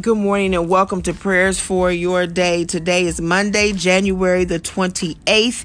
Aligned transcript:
Good 0.00 0.16
morning 0.16 0.54
and 0.54 0.68
welcome 0.68 1.02
to 1.02 1.12
prayers 1.12 1.58
for 1.58 1.90
your 1.90 2.24
day. 2.28 2.64
Today 2.64 3.06
is 3.06 3.20
Monday, 3.20 3.72
January 3.72 4.44
the 4.44 4.60
28th. 4.60 5.64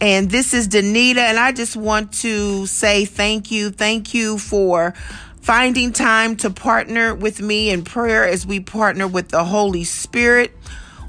And 0.00 0.28
this 0.28 0.52
is 0.52 0.66
Danita, 0.66 1.18
and 1.18 1.38
I 1.38 1.52
just 1.52 1.76
want 1.76 2.12
to 2.14 2.66
say 2.66 3.04
thank 3.04 3.52
you. 3.52 3.70
Thank 3.70 4.12
you 4.12 4.38
for 4.38 4.92
finding 5.40 5.92
time 5.92 6.34
to 6.38 6.50
partner 6.50 7.14
with 7.14 7.40
me 7.40 7.70
in 7.70 7.84
prayer 7.84 8.26
as 8.26 8.44
we 8.44 8.58
partner 8.58 9.06
with 9.06 9.28
the 9.28 9.44
Holy 9.44 9.84
Spirit. 9.84 10.50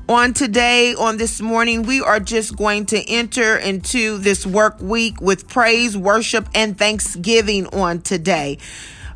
On 0.07 0.31
today, 0.31 0.93
on 0.93 1.17
this 1.17 1.41
morning, 1.41 1.81
we 1.81 1.99
are 1.99 2.19
just 2.19 2.55
going 2.55 2.85
to 2.87 3.09
enter 3.09 3.57
into 3.57 4.19
this 4.19 4.45
work 4.45 4.79
week 4.79 5.19
with 5.19 5.47
praise, 5.47 5.97
worship, 5.97 6.47
and 6.53 6.77
thanksgiving 6.77 7.65
on 7.73 8.01
today. 8.01 8.59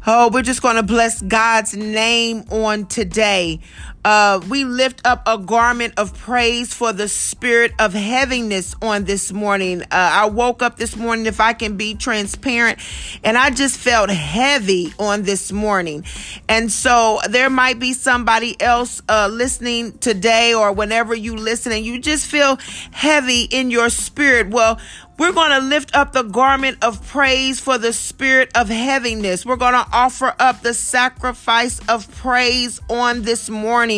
Oh, 0.07 0.29
we're 0.31 0.43
just 0.43 0.61
going 0.61 0.77
to 0.77 0.83
bless 0.83 1.21
God's 1.21 1.75
name 1.75 2.45
on 2.49 2.85
today. 2.85 3.59
Uh, 4.05 4.39
we 4.49 4.63
lift 4.63 5.01
up 5.05 5.23
a 5.25 5.37
garment 5.37 5.93
of 5.97 6.17
praise 6.17 6.73
for 6.73 6.93
the 6.93 7.07
spirit 7.07 7.73
of 7.79 7.93
heaviness 7.93 8.75
on 8.81 9.03
this 9.03 9.33
morning. 9.33 9.81
Uh, 9.83 9.85
I 9.91 10.25
woke 10.27 10.61
up 10.61 10.77
this 10.77 10.95
morning, 10.95 11.25
if 11.25 11.39
I 11.39 11.53
can 11.53 11.75
be 11.75 11.95
transparent, 11.95 12.79
and 13.23 13.37
I 13.37 13.49
just 13.49 13.77
felt 13.77 14.09
heavy 14.09 14.93
on 14.97 15.23
this 15.23 15.51
morning. 15.51 16.05
And 16.47 16.71
so 16.71 17.19
there 17.29 17.49
might 17.49 17.79
be 17.79 17.93
somebody 17.93 18.59
else 18.61 19.01
uh, 19.09 19.29
listening 19.31 19.97
today 19.97 20.53
or 20.53 20.71
whenever 20.71 21.13
you 21.13 21.35
listen 21.35 21.71
and 21.71 21.85
you 21.85 21.99
just 21.99 22.25
feel 22.25 22.57
heavy 22.91 23.43
in 23.43 23.69
your 23.69 23.89
spirit. 23.89 24.49
Well, 24.49 24.79
we're 25.19 25.33
going 25.33 25.51
to 25.51 25.59
lift 25.59 25.93
up 25.97 26.13
the 26.13 26.23
garment 26.23 26.77
of 26.81 27.05
praise 27.05 27.59
for 27.59 27.77
the 27.77 27.91
spirit 27.91 28.51
of 28.55 28.69
heaviness. 28.69 29.45
We're 29.45 29.57
going 29.57 29.73
to 29.73 29.85
offer 29.91 30.33
up 30.39 30.61
the 30.61 30.73
sacrifice 30.73 31.81
of 31.89 32.09
praise 32.15 32.79
on 32.89 33.23
this 33.23 33.49
morning, 33.49 33.88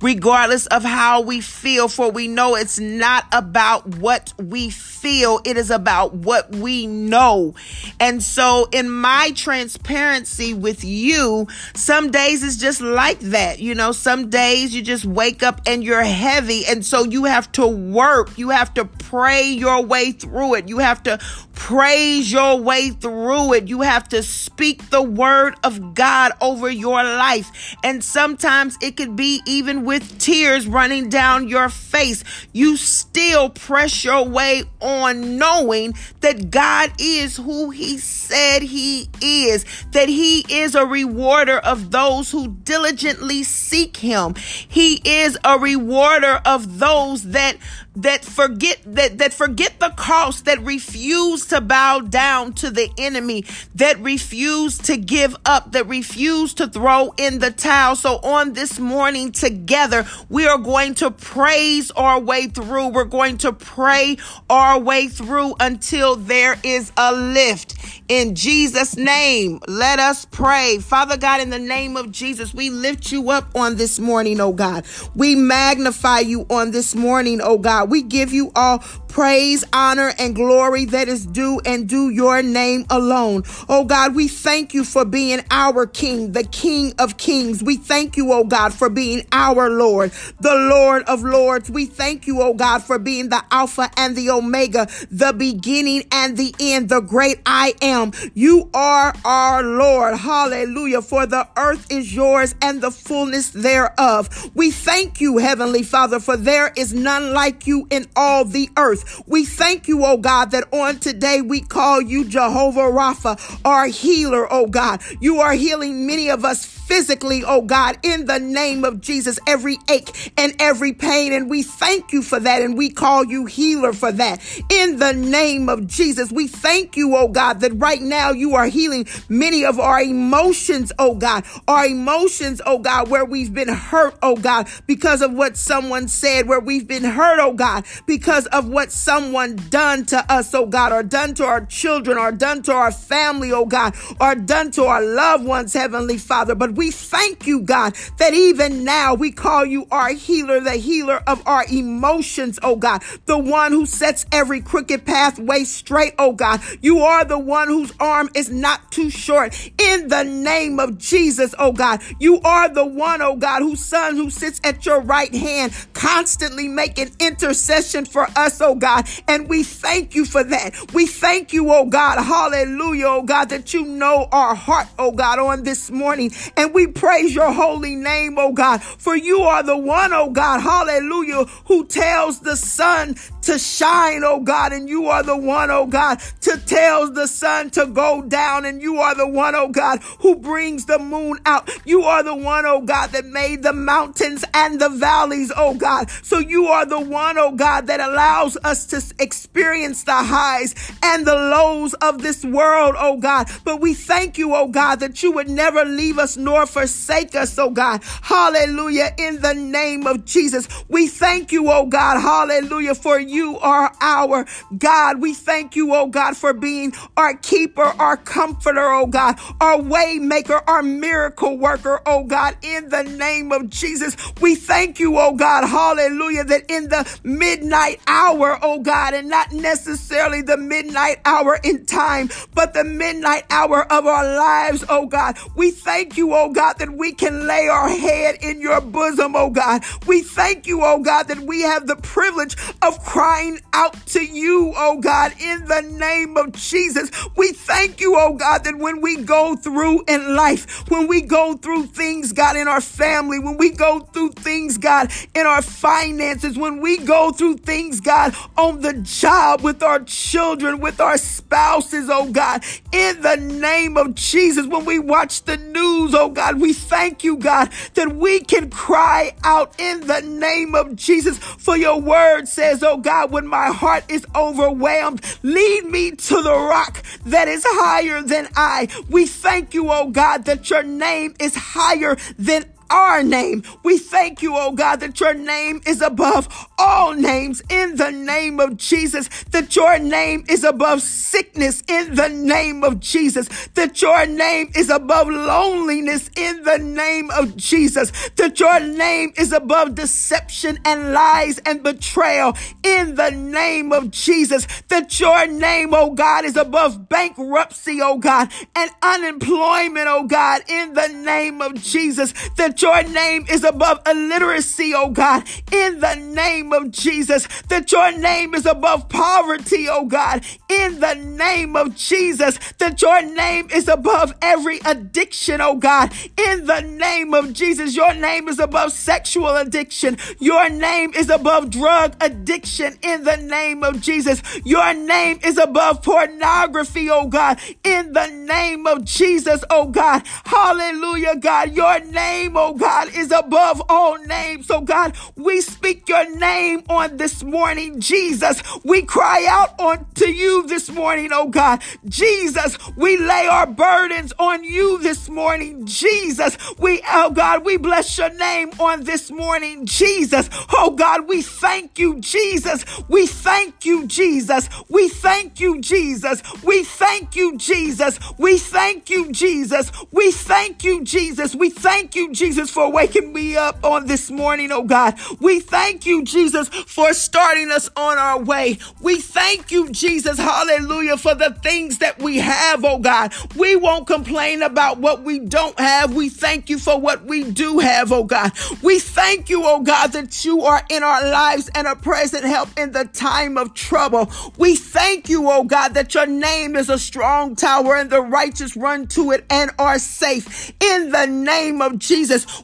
regardless 0.00 0.66
of 0.66 0.84
how 0.84 1.20
we 1.20 1.40
feel, 1.40 1.88
for 1.88 2.10
we 2.10 2.28
know 2.28 2.54
it's 2.54 2.78
not 2.78 3.24
about 3.32 3.86
what 3.86 4.32
we 4.38 4.70
feel, 4.70 5.40
it 5.44 5.56
is 5.56 5.70
about 5.70 6.14
what 6.14 6.50
we 6.54 6.86
know. 6.86 7.54
And 8.00 8.22
so, 8.22 8.68
in 8.72 8.90
my 8.90 9.32
transparency 9.34 10.54
with 10.54 10.84
you, 10.84 11.46
some 11.74 12.10
days 12.10 12.42
it's 12.42 12.56
just 12.56 12.80
like 12.80 13.20
that. 13.20 13.58
You 13.58 13.74
know, 13.74 13.92
some 13.92 14.30
days 14.30 14.74
you 14.74 14.82
just 14.82 15.04
wake 15.04 15.42
up 15.42 15.60
and 15.66 15.82
you're 15.82 16.02
heavy. 16.02 16.64
And 16.66 16.84
so, 16.84 17.04
you 17.04 17.24
have 17.24 17.50
to 17.52 17.66
work, 17.66 18.36
you 18.38 18.50
have 18.50 18.74
to 18.74 18.84
pray 18.84 19.44
your 19.44 19.82
way 19.82 20.12
through 20.12 20.54
it. 20.54 20.68
You 20.68 20.78
have 20.78 21.02
to 21.04 21.18
praise 21.54 22.30
your 22.30 22.56
way 22.56 22.90
through 22.90 23.54
it. 23.54 23.68
You 23.68 23.80
have 23.80 24.08
to 24.10 24.22
speak 24.22 24.90
the 24.90 25.02
word 25.02 25.54
of 25.64 25.94
God 25.94 26.32
over 26.40 26.70
your 26.70 27.02
life. 27.02 27.76
And 27.82 28.02
sometimes 28.02 28.76
it 28.80 28.96
could 28.96 29.16
be 29.16 29.37
even 29.46 29.84
with 29.84 30.18
tears 30.18 30.66
running 30.66 31.08
down 31.08 31.48
your 31.48 31.68
face. 31.68 32.24
You 32.52 32.76
still 32.76 33.50
press 33.50 34.04
your 34.04 34.24
way 34.28 34.64
on 34.80 35.36
knowing 35.38 35.94
that 36.20 36.50
God 36.50 36.92
is 36.98 37.36
who 37.36 37.70
he 37.70 37.98
said 37.98 38.62
he 38.62 39.08
is, 39.22 39.64
that 39.92 40.08
he 40.08 40.44
is 40.48 40.74
a 40.74 40.86
rewarder 40.86 41.58
of 41.58 41.90
those 41.90 42.30
who 42.30 42.48
diligently 42.48 43.42
seek 43.42 43.96
him. 43.96 44.34
He 44.36 45.00
is 45.04 45.38
a 45.44 45.58
rewarder 45.58 46.40
of 46.44 46.78
those 46.78 47.30
that 47.30 47.56
that 48.02 48.24
forget 48.24 48.78
that 48.86 49.18
that 49.18 49.34
forget 49.34 49.80
the 49.80 49.90
cost 49.90 50.44
that 50.44 50.60
refuse 50.62 51.46
to 51.46 51.60
bow 51.60 51.98
down 51.98 52.52
to 52.52 52.70
the 52.70 52.88
enemy 52.96 53.44
that 53.74 53.98
refuse 53.98 54.78
to 54.78 54.96
give 54.96 55.34
up 55.44 55.72
that 55.72 55.86
refuse 55.88 56.54
to 56.54 56.68
throw 56.68 57.12
in 57.16 57.40
the 57.40 57.50
towel. 57.50 57.96
So 57.96 58.18
on 58.18 58.52
this 58.52 58.78
morning 58.78 59.32
together 59.32 60.06
we 60.28 60.46
are 60.46 60.58
going 60.58 60.94
to 60.94 61.10
praise 61.10 61.90
our 61.92 62.20
way 62.20 62.46
through. 62.46 62.88
We're 62.88 63.04
going 63.04 63.38
to 63.38 63.52
pray 63.52 64.16
our 64.48 64.78
way 64.78 65.08
through 65.08 65.54
until 65.58 66.14
there 66.14 66.56
is 66.62 66.92
a 66.96 67.12
lift. 67.12 67.74
In 68.08 68.36
Jesus 68.36 68.96
name 68.96 69.58
let 69.66 69.98
us 69.98 70.24
pray. 70.24 70.78
Father 70.78 71.16
god 71.16 71.40
in 71.40 71.50
the 71.50 71.58
name 71.58 71.96
of 71.96 72.12
Jesus 72.12 72.54
we 72.54 72.70
lift 72.70 73.10
you 73.10 73.30
up 73.30 73.56
on 73.56 73.74
this 73.74 73.98
morning 73.98 74.40
oh 74.40 74.52
god. 74.52 74.86
We 75.16 75.34
magnify 75.34 76.20
you 76.20 76.46
on 76.48 76.70
this 76.70 76.94
morning 76.94 77.40
oh 77.42 77.58
god 77.58 77.87
we 77.88 78.02
give 78.02 78.32
you 78.32 78.50
all 78.54 78.82
praise, 79.18 79.64
honor, 79.72 80.12
and 80.20 80.36
glory 80.36 80.84
that 80.84 81.08
is 81.08 81.26
due 81.26 81.60
and 81.66 81.88
due 81.88 82.08
your 82.08 82.40
name 82.40 82.86
alone. 82.88 83.42
Oh 83.68 83.82
God, 83.82 84.14
we 84.14 84.28
thank 84.28 84.74
you 84.74 84.84
for 84.84 85.04
being 85.04 85.40
our 85.50 85.86
King, 85.86 86.30
the 86.30 86.44
King 86.44 86.94
of 87.00 87.16
Kings. 87.16 87.60
We 87.60 87.78
thank 87.78 88.16
you, 88.16 88.32
oh 88.32 88.44
God, 88.44 88.72
for 88.72 88.88
being 88.88 89.26
our 89.32 89.70
Lord, 89.70 90.12
the 90.38 90.54
Lord 90.54 91.02
of 91.08 91.24
Lords. 91.24 91.68
We 91.68 91.84
thank 91.84 92.28
you, 92.28 92.40
oh 92.40 92.54
God, 92.54 92.84
for 92.84 92.96
being 93.00 93.28
the 93.28 93.42
Alpha 93.50 93.90
and 93.96 94.14
the 94.14 94.30
Omega, 94.30 94.86
the 95.10 95.32
beginning 95.32 96.04
and 96.12 96.36
the 96.36 96.54
end, 96.60 96.88
the 96.88 97.00
great 97.00 97.40
I 97.44 97.74
am. 97.82 98.12
You 98.34 98.70
are 98.72 99.12
our 99.24 99.64
Lord. 99.64 100.16
Hallelujah. 100.16 101.02
For 101.02 101.26
the 101.26 101.48
earth 101.56 101.90
is 101.90 102.14
yours 102.14 102.54
and 102.62 102.80
the 102.80 102.92
fullness 102.92 103.50
thereof. 103.50 104.52
We 104.54 104.70
thank 104.70 105.20
you, 105.20 105.38
Heavenly 105.38 105.82
Father, 105.82 106.20
for 106.20 106.36
there 106.36 106.72
is 106.76 106.94
none 106.94 107.32
like 107.32 107.66
you 107.66 107.88
in 107.90 108.06
all 108.14 108.44
the 108.44 108.70
earth. 108.76 109.06
We 109.26 109.44
thank 109.44 109.88
you, 109.88 110.04
oh 110.04 110.16
God, 110.16 110.50
that 110.52 110.72
on 110.72 110.98
today 110.98 111.40
we 111.42 111.60
call 111.60 112.00
you 112.00 112.24
Jehovah 112.24 112.80
Rapha, 112.80 113.60
our 113.64 113.86
healer, 113.86 114.46
oh 114.52 114.66
God. 114.66 115.02
You 115.20 115.40
are 115.40 115.52
healing 115.52 116.06
many 116.06 116.30
of 116.30 116.44
us 116.44 116.78
physically, 116.88 117.44
oh 117.46 117.60
God, 117.60 117.98
in 118.02 118.24
the 118.24 118.40
name 118.40 118.82
of 118.82 119.02
Jesus, 119.02 119.38
every 119.46 119.76
ache 119.90 120.32
and 120.38 120.54
every 120.58 120.94
pain. 120.94 121.34
And 121.34 121.50
we 121.50 121.62
thank 121.62 122.12
you 122.12 122.22
for 122.22 122.40
that. 122.40 122.62
And 122.62 122.78
we 122.78 122.88
call 122.88 123.24
you 123.24 123.44
healer 123.44 123.92
for 123.92 124.10
that. 124.10 124.40
In 124.70 124.98
the 124.98 125.12
name 125.12 125.68
of 125.68 125.86
Jesus, 125.86 126.32
we 126.32 126.48
thank 126.48 126.96
you, 126.96 127.14
oh 127.14 127.28
God, 127.28 127.60
that 127.60 127.72
right 127.74 128.00
now 128.00 128.30
you 128.30 128.54
are 128.54 128.66
healing 128.66 129.06
many 129.28 129.66
of 129.66 129.78
our 129.78 130.00
emotions, 130.00 130.90
oh 130.98 131.14
God, 131.14 131.44
our 131.68 131.84
emotions, 131.86 132.62
oh 132.64 132.78
God, 132.78 133.08
where 133.08 133.24
we've 133.24 133.52
been 133.52 133.68
hurt, 133.68 134.16
oh 134.22 134.36
God, 134.36 134.66
because 134.86 135.20
of 135.20 135.34
what 135.34 135.58
someone 135.58 136.08
said, 136.08 136.48
where 136.48 136.60
we've 136.60 136.88
been 136.88 137.04
hurt, 137.04 137.38
oh 137.38 137.52
God, 137.52 137.84
because 138.06 138.46
of 138.46 138.66
what 138.66 138.87
someone 138.92 139.56
done 139.70 140.04
to 140.06 140.32
us, 140.32 140.54
oh 140.54 140.66
God, 140.66 140.92
or 140.92 141.02
done 141.02 141.34
to 141.34 141.44
our 141.44 141.64
children, 141.64 142.18
or 142.18 142.32
done 142.32 142.62
to 142.62 142.72
our 142.72 142.92
family, 142.92 143.52
oh 143.52 143.66
God, 143.66 143.94
or 144.20 144.34
done 144.34 144.70
to 144.72 144.84
our 144.84 145.04
loved 145.04 145.44
ones, 145.44 145.72
Heavenly 145.72 146.18
Father. 146.18 146.54
But 146.54 146.72
we 146.72 146.90
thank 146.90 147.46
you, 147.46 147.60
God, 147.60 147.96
that 148.18 148.34
even 148.34 148.84
now 148.84 149.14
we 149.14 149.30
call 149.30 149.64
you 149.64 149.86
our 149.90 150.10
healer, 150.10 150.60
the 150.60 150.72
healer 150.72 151.22
of 151.26 151.42
our 151.46 151.64
emotions, 151.70 152.58
oh 152.62 152.76
God, 152.76 153.02
the 153.26 153.38
one 153.38 153.72
who 153.72 153.86
sets 153.86 154.26
every 154.32 154.60
crooked 154.60 155.04
pathway 155.04 155.64
straight, 155.64 156.14
oh 156.18 156.32
God. 156.32 156.60
You 156.80 157.00
are 157.00 157.24
the 157.24 157.38
one 157.38 157.68
whose 157.68 157.92
arm 158.00 158.30
is 158.34 158.50
not 158.50 158.90
too 158.92 159.10
short. 159.10 159.54
In 159.78 160.08
the 160.08 160.24
name 160.24 160.80
of 160.80 160.98
Jesus, 160.98 161.54
oh 161.58 161.72
God, 161.72 162.02
you 162.18 162.40
are 162.42 162.68
the 162.68 162.86
one, 162.86 163.22
oh 163.22 163.36
God, 163.36 163.62
whose 163.62 163.84
son 163.84 164.16
who 164.16 164.30
sits 164.30 164.60
at 164.64 164.86
your 164.86 165.00
right 165.00 165.34
hand, 165.34 165.74
constantly 165.92 166.68
making 166.68 167.10
intercession 167.20 168.04
for 168.04 168.28
us, 168.36 168.60
oh 168.60 168.74
God. 168.78 169.08
And 169.26 169.48
we 169.48 169.62
thank 169.62 170.14
you 170.14 170.24
for 170.24 170.42
that. 170.44 170.92
We 170.92 171.06
thank 171.06 171.52
you, 171.52 171.72
oh 171.72 171.86
God, 171.86 172.22
hallelujah, 172.22 173.06
oh 173.06 173.22
God, 173.22 173.50
that 173.50 173.74
you 173.74 173.84
know 173.84 174.28
our 174.32 174.54
heart, 174.54 174.88
oh 174.98 175.12
God, 175.12 175.38
on 175.38 175.64
this 175.64 175.90
morning. 175.90 176.32
And 176.56 176.72
we 176.72 176.86
praise 176.86 177.34
your 177.34 177.52
holy 177.52 177.96
name, 177.96 178.38
oh 178.38 178.52
God, 178.52 178.82
for 178.82 179.16
you 179.16 179.40
are 179.40 179.62
the 179.62 179.76
one, 179.76 180.12
oh 180.12 180.30
God, 180.30 180.60
hallelujah, 180.60 181.44
who 181.66 181.84
tells 181.86 182.40
the 182.40 182.56
sun 182.56 183.16
to 183.48 183.58
shine, 183.58 184.24
oh 184.24 184.40
God, 184.40 184.74
and 184.74 184.90
you 184.90 185.06
are 185.06 185.22
the 185.22 185.34
one, 185.36 185.70
oh 185.70 185.86
God, 185.86 186.20
to 186.42 186.58
tells 186.66 187.14
the 187.14 187.26
sun 187.26 187.70
to 187.70 187.86
go 187.86 188.20
down, 188.20 188.66
and 188.66 188.82
you 188.82 188.98
are 188.98 189.14
the 189.14 189.26
one, 189.26 189.54
oh 189.54 189.68
God, 189.68 190.02
who 190.18 190.36
brings 190.36 190.84
the 190.84 190.98
moon 190.98 191.38
out. 191.46 191.70
You 191.86 192.02
are 192.02 192.22
the 192.22 192.34
one, 192.34 192.66
oh 192.66 192.82
God, 192.82 193.12
that 193.12 193.24
made 193.24 193.62
the 193.62 193.72
mountains 193.72 194.44
and 194.52 194.78
the 194.78 194.90
valleys, 194.90 195.50
oh 195.56 195.74
God. 195.74 196.10
So 196.22 196.38
you 196.38 196.66
are 196.66 196.84
the 196.84 197.00
one, 197.00 197.38
oh 197.38 197.52
God, 197.52 197.86
that 197.86 198.00
allows 198.00 198.58
us 198.64 198.84
to 198.88 199.02
experience 199.18 200.04
the 200.04 200.12
highs 200.12 200.74
and 201.02 201.26
the 201.26 201.34
lows 201.34 201.94
of 201.94 202.20
this 202.20 202.44
world, 202.44 202.96
oh 202.98 203.16
God. 203.16 203.48
But 203.64 203.80
we 203.80 203.94
thank 203.94 204.36
you, 204.36 204.54
oh 204.54 204.68
God, 204.68 205.00
that 205.00 205.22
you 205.22 205.32
would 205.32 205.48
never 205.48 205.86
leave 205.86 206.18
us 206.18 206.36
nor 206.36 206.66
forsake 206.66 207.34
us, 207.34 207.58
oh 207.58 207.70
God. 207.70 208.02
Hallelujah. 208.20 209.14
In 209.16 209.40
the 209.40 209.54
name 209.54 210.06
of 210.06 210.26
Jesus, 210.26 210.68
we 210.88 211.08
thank 211.08 211.50
you, 211.50 211.70
oh 211.70 211.86
God. 211.86 212.20
Hallelujah. 212.20 212.94
For 212.94 213.18
you 213.18 213.37
you 213.38 213.58
are 213.60 213.92
our 214.00 214.46
God. 214.76 215.20
We 215.22 215.32
thank 215.32 215.76
you, 215.76 215.94
oh 215.94 216.08
God, 216.08 216.36
for 216.36 216.52
being 216.52 216.92
our 217.16 217.34
keeper, 217.34 217.84
our 217.84 218.16
comforter, 218.16 218.84
oh 218.92 219.06
God, 219.06 219.38
our 219.60 219.80
way 219.80 220.18
maker, 220.20 220.60
our 220.66 220.82
miracle 220.82 221.56
worker, 221.56 222.00
oh 222.04 222.24
God, 222.24 222.56
in 222.62 222.88
the 222.88 223.04
name 223.04 223.52
of 223.52 223.70
Jesus. 223.70 224.16
We 224.40 224.56
thank 224.56 224.98
you, 224.98 225.18
oh 225.18 225.36
God, 225.36 225.66
hallelujah, 225.66 226.44
that 226.44 226.64
in 226.68 226.88
the 226.88 227.08
midnight 227.22 228.00
hour, 228.08 228.58
oh 228.62 228.80
God, 228.80 229.14
and 229.14 229.28
not 229.28 229.52
necessarily 229.52 230.42
the 230.42 230.56
midnight 230.56 231.18
hour 231.24 231.60
in 231.62 231.86
time, 231.86 232.30
but 232.54 232.74
the 232.74 232.84
midnight 232.84 233.44
hour 233.50 233.90
of 233.92 234.06
our 234.06 234.24
lives, 234.36 234.84
oh 234.88 235.06
God. 235.06 235.38
We 235.54 235.70
thank 235.70 236.16
you, 236.16 236.34
oh 236.34 236.52
God, 236.52 236.78
that 236.80 236.90
we 236.90 237.12
can 237.12 237.46
lay 237.46 237.68
our 237.68 237.88
head 237.88 238.38
in 238.42 238.60
your 238.60 238.80
bosom, 238.80 239.36
oh 239.36 239.50
God. 239.50 239.84
We 240.06 240.22
thank 240.22 240.66
you, 240.66 240.80
oh 240.82 241.00
God, 241.00 241.28
that 241.28 241.40
we 241.40 241.62
have 241.62 241.86
the 241.86 241.96
privilege 241.96 242.56
of 242.82 242.98
crying 243.28 243.60
out 243.74 244.06
to 244.06 244.24
you, 244.24 244.72
oh 244.74 244.98
God, 244.98 245.34
in 245.38 245.66
the 245.66 245.82
name 245.82 246.38
of 246.38 246.50
Jesus. 246.52 247.10
We 247.36 247.52
thank 247.52 248.00
you, 248.00 248.16
oh 248.16 248.32
God, 248.32 248.64
that 248.64 248.78
when 248.78 249.02
we 249.02 249.16
go 249.16 249.54
through 249.54 250.04
in 250.08 250.34
life, 250.34 250.88
when 250.90 251.08
we 251.08 251.20
go 251.20 251.54
through 251.54 251.88
things, 251.88 252.32
God, 252.32 252.56
in 252.56 252.68
our 252.68 252.80
family, 252.80 253.38
when 253.38 253.58
we 253.58 253.68
go 253.68 254.00
through 254.00 254.30
things, 254.30 254.78
God, 254.78 255.12
in 255.34 255.46
our 255.46 255.60
finances, 255.60 256.56
when 256.56 256.80
we 256.80 256.96
go 256.96 257.30
through 257.30 257.58
things, 257.58 258.00
God, 258.00 258.34
on 258.56 258.80
the 258.80 258.94
job 258.94 259.60
with 259.60 259.82
our 259.82 260.00
children, 260.00 260.80
with 260.80 260.98
our 260.98 261.18
spouses, 261.18 262.08
oh 262.10 262.30
God, 262.30 262.64
in 262.92 263.20
the 263.20 263.36
name 263.36 263.98
of 263.98 264.14
Jesus, 264.14 264.66
when 264.66 264.86
we 264.86 264.98
watch 264.98 265.42
the 265.42 265.58
news, 265.58 266.14
oh 266.14 266.30
God, 266.30 266.62
we 266.62 266.72
thank 266.72 267.24
you, 267.24 267.36
God, 267.36 267.70
that 267.92 268.14
we 268.14 268.40
can 268.40 268.70
cry 268.70 269.34
out 269.44 269.78
in 269.78 270.06
the 270.06 270.22
name 270.22 270.74
of 270.74 270.96
Jesus. 270.96 271.36
For 271.36 271.76
your 271.76 272.00
word 272.00 272.48
says, 272.48 272.82
oh 272.82 272.96
God, 272.96 273.07
when 273.30 273.46
my 273.46 273.68
heart 273.68 274.04
is 274.10 274.26
overwhelmed, 274.34 275.24
lead 275.42 275.84
me 275.86 276.10
to 276.10 276.42
the 276.42 276.52
rock 276.52 277.02
that 277.24 277.48
is 277.48 277.64
higher 277.66 278.20
than 278.20 278.48
I. 278.54 278.88
We 279.08 279.26
thank 279.26 279.72
you, 279.72 279.90
oh 279.90 280.10
God, 280.10 280.44
that 280.44 280.68
your 280.68 280.82
name 280.82 281.34
is 281.40 281.54
higher 281.54 282.16
than 282.38 282.66
our 282.90 283.22
name. 283.22 283.62
We 283.82 283.98
thank 283.98 284.42
you, 284.42 284.56
oh 284.56 284.72
God, 284.72 285.00
that 285.00 285.20
your 285.20 285.34
name 285.34 285.80
is 285.86 286.00
above 286.00 286.48
all 286.78 287.14
names. 287.14 287.62
In 287.68 287.96
the 287.96 288.10
name 288.10 288.60
of 288.60 288.76
Jesus, 288.76 289.28
that 289.50 289.74
your 289.76 289.98
name 289.98 290.44
is 290.48 290.64
above 290.64 291.02
sickness. 291.02 291.82
In 291.88 292.14
the 292.14 292.28
name 292.28 292.84
of 292.84 293.00
Jesus, 293.00 293.48
that 293.74 294.00
your 294.00 294.26
name 294.26 294.70
is 294.74 294.90
above 294.90 295.28
loneliness. 295.28 296.30
In 296.36 296.62
the 296.62 296.78
name 296.78 297.30
of 297.30 297.56
Jesus, 297.56 298.12
that 298.36 298.58
your 298.60 298.80
name 298.80 299.32
is 299.36 299.52
above 299.52 299.94
deception 299.94 300.78
and 300.84 301.12
lies 301.12 301.58
and 301.58 301.82
betrayal. 301.82 302.56
In 302.82 303.14
the 303.14 303.30
name 303.30 303.92
of 303.92 304.10
Jesus, 304.10 304.66
that 304.88 305.18
your 305.20 305.46
name, 305.46 305.92
oh 305.92 306.10
God, 306.14 306.44
is 306.44 306.56
above 306.56 307.08
bankruptcy, 307.08 308.00
oh 308.02 308.18
God, 308.18 308.52
and 308.74 308.90
unemployment, 309.02 310.06
oh 310.08 310.24
God, 310.24 310.62
in 310.68 310.94
the 310.94 311.08
name 311.08 311.60
of 311.60 311.74
Jesus, 311.74 312.32
that 312.56 312.77
your 312.82 313.02
name 313.02 313.46
is 313.48 313.64
above 313.64 314.00
illiteracy, 314.06 314.92
oh 314.94 315.10
God, 315.10 315.48
in 315.72 316.00
the 316.00 316.14
name 316.14 316.72
of 316.72 316.90
Jesus, 316.90 317.46
that 317.68 317.90
your 317.92 318.12
name 318.18 318.54
is 318.54 318.66
above 318.66 319.08
poverty, 319.08 319.88
oh 319.88 320.04
God, 320.04 320.44
in 320.68 321.00
the 321.00 321.14
name 321.14 321.76
of 321.76 321.94
Jesus, 321.94 322.58
that 322.78 323.00
your 323.02 323.22
name 323.22 323.68
is 323.70 323.88
above 323.88 324.34
every 324.42 324.80
addiction, 324.84 325.60
oh 325.60 325.76
God, 325.76 326.12
in 326.36 326.66
the 326.66 326.80
name 326.80 327.34
of 327.34 327.52
Jesus, 327.52 327.96
your 327.96 328.14
name 328.14 328.48
is 328.48 328.58
above 328.58 328.92
sexual 328.92 329.56
addiction, 329.56 330.16
your 330.38 330.68
name 330.68 331.12
is 331.14 331.30
above 331.30 331.70
drug 331.70 332.14
addiction, 332.20 332.98
in 333.02 333.24
the 333.24 333.36
name 333.36 333.82
of 333.82 334.00
Jesus, 334.00 334.42
your 334.64 334.94
name 334.94 335.38
is 335.42 335.58
above 335.58 336.02
pornography, 336.02 337.10
oh 337.10 337.26
God, 337.26 337.60
in 337.84 338.12
the 338.12 338.26
name 338.28 338.86
of 338.86 339.04
Jesus, 339.04 339.64
oh 339.70 339.86
God, 339.88 340.26
hallelujah, 340.44 341.36
God, 341.36 341.72
your 341.72 342.00
name, 342.00 342.56
oh 342.56 342.67
Oh, 342.68 342.74
God, 342.74 343.08
is 343.14 343.32
above 343.32 343.80
all 343.88 344.18
names. 344.18 344.66
So, 344.66 344.82
God, 344.82 345.16
we 345.36 345.62
speak 345.62 346.08
your 346.08 346.36
name 346.38 346.82
on 346.90 347.16
this 347.16 347.42
morning, 347.42 348.00
Jesus. 348.00 348.62
We 348.84 349.02
cry 349.02 349.46
out 349.48 349.78
unto 349.80 350.26
you 350.26 350.66
this 350.66 350.90
morning, 350.90 351.30
oh 351.32 351.48
God. 351.48 351.82
Jesus, 352.04 352.76
we 352.96 353.16
lay 353.16 353.46
our 353.46 353.66
burdens 353.66 354.32
on 354.38 354.64
you 354.64 354.98
this 354.98 355.28
morning, 355.30 355.86
Jesus. 355.86 356.58
We, 356.78 357.00
oh 357.08 357.30
God, 357.30 357.64
we 357.64 357.76
bless 357.76 358.18
your 358.18 358.34
name 358.34 358.70
on 358.78 359.04
this 359.04 359.30
morning, 359.30 359.86
Jesus. 359.86 360.50
Oh 360.72 360.90
God, 360.90 361.28
we 361.28 361.40
thank 361.40 361.98
you, 361.98 362.20
Jesus. 362.20 362.84
We 363.08 363.26
thank 363.26 363.84
you, 363.86 364.06
Jesus. 364.06 364.68
We 364.88 365.08
thank 365.08 365.60
you, 365.60 365.80
Jesus. 365.80 366.42
We 366.62 366.84
thank 366.84 367.36
you, 367.36 367.56
Jesus. 367.56 368.18
We 368.38 368.58
thank 368.58 369.08
you, 369.08 369.30
Jesus. 369.32 369.90
We 370.10 370.32
thank 370.32 370.84
you, 370.84 371.04
Jesus. 371.04 371.54
We 371.54 371.70
thank 371.70 372.14
you, 372.16 372.32
Jesus, 372.32 372.57
for 372.66 372.90
waking 372.90 373.32
me 373.32 373.56
up 373.56 373.84
on 373.84 374.06
this 374.06 374.30
morning, 374.30 374.72
oh 374.72 374.82
God. 374.82 375.18
We 375.38 375.60
thank 375.60 376.04
you, 376.06 376.24
Jesus, 376.24 376.68
for 376.68 377.12
starting 377.14 377.70
us 377.70 377.88
on 377.96 378.18
our 378.18 378.40
way. 378.42 378.78
We 379.00 379.20
thank 379.20 379.70
you, 379.70 379.90
Jesus, 379.90 380.38
hallelujah, 380.38 381.16
for 381.16 381.34
the 381.34 381.54
things 381.62 381.98
that 381.98 382.20
we 382.20 382.38
have, 382.38 382.84
oh 382.84 382.98
God. 382.98 383.32
We 383.54 383.76
won't 383.76 384.06
complain 384.06 384.62
about 384.62 384.98
what 384.98 385.22
we 385.22 385.38
don't 385.38 385.78
have. 385.78 386.14
We 386.14 386.28
thank 386.28 386.68
you 386.68 386.78
for 386.78 387.00
what 387.00 387.24
we 387.24 387.44
do 387.44 387.78
have, 387.78 388.10
oh 388.10 388.24
God. 388.24 388.52
We 388.82 388.98
thank 388.98 389.48
you, 389.48 389.62
oh 389.64 389.80
God, 389.82 390.12
that 390.12 390.44
you 390.44 390.62
are 390.62 390.82
in 390.90 391.02
our 391.02 391.30
lives 391.30 391.70
and 391.74 391.86
a 391.86 391.94
present 391.94 392.44
help 392.44 392.68
in 392.78 392.92
the 392.92 393.04
time 393.04 393.56
of 393.56 393.74
trouble. 393.74 394.32
We 394.56 394.74
thank 394.74 395.28
you, 395.28 395.48
oh 395.48 395.64
God, 395.64 395.94
that 395.94 396.14
your 396.14 396.26
name 396.26 396.74
is 396.74 396.88
a 396.88 396.98
strong 396.98 397.54
tower 397.54 397.96
and 397.96 398.10
the 398.10 398.22
righteous 398.22 398.76
run 398.76 399.06
to 399.08 399.30
it 399.32 399.44
and 399.50 399.70
are 399.78 399.98
safe. 399.98 400.72
In 400.82 401.10
the 401.10 401.26
name 401.26 401.80
of 401.82 401.98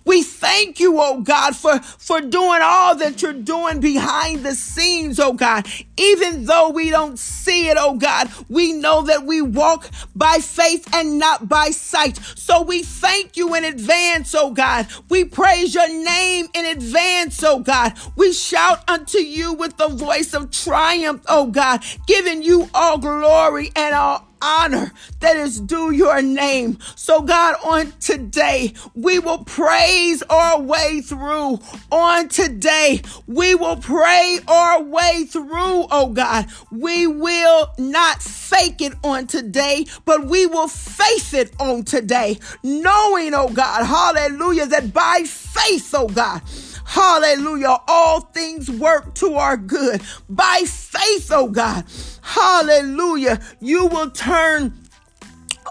We 0.04 0.22
thank 0.22 0.80
you, 0.80 1.00
oh 1.00 1.20
God, 1.20 1.56
for, 1.56 1.78
for 1.80 2.20
doing 2.20 2.60
all 2.62 2.96
that 2.96 3.22
you're 3.22 3.32
doing 3.32 3.80
behind 3.80 4.44
the 4.44 4.54
scenes, 4.54 5.18
oh 5.20 5.32
God. 5.32 5.66
Even 5.96 6.44
though 6.44 6.70
we 6.70 6.90
don't 6.90 7.18
see 7.18 7.68
it, 7.68 7.76
oh 7.78 7.96
God, 7.96 8.30
we 8.48 8.72
know 8.72 9.02
that 9.02 9.24
we 9.24 9.42
walk 9.42 9.90
by 10.14 10.38
faith 10.38 10.88
and 10.94 11.18
not 11.18 11.48
by 11.48 11.70
sight. 11.70 12.18
So 12.36 12.62
we 12.62 12.82
thank 12.82 13.36
you 13.36 13.54
in 13.54 13.64
advance, 13.64 14.34
oh 14.34 14.50
God. 14.50 14.86
We 15.08 15.24
praise 15.24 15.74
your 15.74 15.88
name 15.88 16.46
in 16.54 16.66
advance, 16.66 17.42
oh 17.42 17.60
God. 17.60 17.94
We 18.16 18.32
shout 18.32 18.88
unto 18.88 19.18
you 19.18 19.52
with 19.52 19.76
the 19.76 19.88
voice 19.88 20.34
of 20.34 20.50
triumph, 20.50 21.24
oh 21.28 21.46
God, 21.46 21.84
giving 22.06 22.42
you 22.42 22.68
all 22.74 22.98
glory 22.98 23.70
and 23.76 23.94
all 23.94 24.28
honor 24.44 24.92
that 25.20 25.36
is 25.36 25.58
due 25.60 25.90
your 25.90 26.20
name. 26.20 26.78
So, 26.94 27.22
God, 27.22 27.56
on 27.64 27.92
today, 28.00 28.74
we 28.94 29.18
will 29.18 29.44
praise 29.44 30.22
our 30.28 30.60
way 30.60 31.00
through. 31.00 31.60
On 31.90 32.28
today, 32.28 33.00
we 33.26 33.54
will 33.54 33.76
pray 33.76 34.38
our 34.46 34.82
way 34.82 35.24
through, 35.24 35.86
oh 35.90 36.10
God. 36.12 36.46
We 36.70 37.06
will 37.06 37.70
not 37.78 38.22
fake 38.22 38.82
it 38.82 38.92
on 39.02 39.26
today, 39.26 39.86
but 40.04 40.26
we 40.26 40.46
will 40.46 40.68
face 40.68 41.32
it 41.32 41.52
on 41.58 41.84
today, 41.84 42.38
knowing, 42.62 43.32
oh 43.34 43.48
God, 43.48 43.84
hallelujah, 43.84 44.66
that 44.66 44.92
by 44.92 45.22
faith, 45.24 45.94
oh 45.94 46.08
God, 46.08 46.42
Hallelujah. 46.84 47.76
All 47.88 48.20
things 48.20 48.70
work 48.70 49.14
to 49.16 49.34
our 49.34 49.56
good. 49.56 50.02
By 50.28 50.62
faith, 50.66 51.30
oh 51.32 51.48
God. 51.48 51.84
Hallelujah. 52.22 53.40
You 53.60 53.86
will 53.86 54.10
turn 54.10 54.74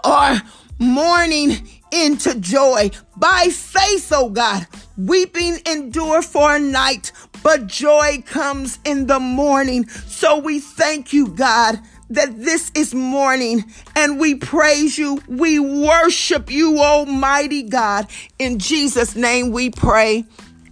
our 0.02 0.40
mourning 0.78 1.68
into 1.90 2.38
joy. 2.40 2.90
By 3.16 3.48
faith, 3.50 4.12
oh 4.12 4.28
God. 4.28 4.66
Weeping 4.96 5.58
endure 5.66 6.22
for 6.22 6.56
a 6.56 6.60
night, 6.60 7.12
but 7.42 7.66
joy 7.66 8.22
comes 8.26 8.78
in 8.84 9.06
the 9.06 9.20
morning. 9.20 9.88
So 9.88 10.38
we 10.38 10.60
thank 10.60 11.12
you, 11.12 11.28
God 11.28 11.80
that 12.10 12.38
this 12.38 12.70
is 12.74 12.94
morning 12.94 13.64
and 13.96 14.20
we 14.20 14.34
praise 14.34 14.98
you. 14.98 15.20
We 15.26 15.58
worship 15.58 16.50
you, 16.50 16.80
Almighty 16.80 17.62
God. 17.62 18.08
In 18.38 18.58
Jesus' 18.58 19.16
name 19.16 19.50
we 19.50 19.70
pray. 19.70 20.24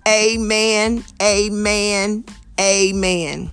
Amen. 0.08 1.04
Amen. 1.22 2.24
Amen. 2.60 3.50